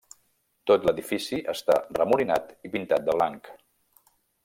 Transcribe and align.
Tot 0.71 0.87
l'edifici 0.87 1.39
està 1.53 1.77
remolinat 2.01 2.51
i 2.71 2.75
pintat 2.79 3.09
de 3.11 3.19
blanc. 3.21 3.55